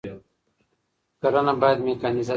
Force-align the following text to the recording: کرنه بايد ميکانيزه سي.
کرنه 1.21 1.53
بايد 1.61 1.79
ميکانيزه 1.87 2.27
سي. 2.27 2.29